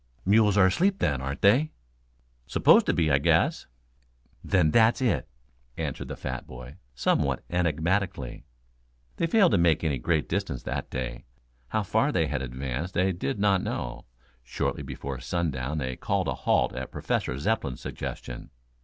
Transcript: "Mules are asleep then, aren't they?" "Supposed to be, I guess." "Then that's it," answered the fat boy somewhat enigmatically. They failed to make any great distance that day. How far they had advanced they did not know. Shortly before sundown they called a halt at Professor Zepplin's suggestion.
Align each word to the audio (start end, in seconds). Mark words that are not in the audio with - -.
"Mules 0.25 0.57
are 0.57 0.65
asleep 0.65 0.97
then, 0.97 1.21
aren't 1.21 1.41
they?" 1.43 1.69
"Supposed 2.47 2.87
to 2.87 2.93
be, 2.95 3.11
I 3.11 3.19
guess." 3.19 3.67
"Then 4.43 4.71
that's 4.71 4.99
it," 4.99 5.27
answered 5.77 6.07
the 6.07 6.15
fat 6.15 6.47
boy 6.47 6.77
somewhat 6.95 7.43
enigmatically. 7.51 8.43
They 9.17 9.27
failed 9.27 9.51
to 9.51 9.59
make 9.59 9.83
any 9.83 9.99
great 9.99 10.27
distance 10.27 10.63
that 10.63 10.89
day. 10.89 11.25
How 11.67 11.83
far 11.83 12.11
they 12.11 12.25
had 12.25 12.41
advanced 12.41 12.95
they 12.95 13.11
did 13.11 13.37
not 13.37 13.61
know. 13.61 14.05
Shortly 14.41 14.81
before 14.81 15.19
sundown 15.19 15.77
they 15.77 15.97
called 15.97 16.27
a 16.27 16.33
halt 16.33 16.73
at 16.73 16.89
Professor 16.89 17.37
Zepplin's 17.37 17.81
suggestion. 17.81 18.49